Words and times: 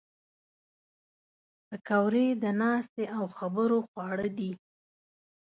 پکورې 1.67 2.27
د 2.43 2.45
ناستې 2.61 3.05
او 3.17 3.23
خبرو 3.37 3.77
خواړه 3.87 4.27
دي 4.37 4.51